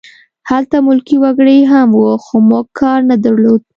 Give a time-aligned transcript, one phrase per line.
[0.49, 3.61] هلته ملکي وګړي هم وو خو موږ کار نه درلود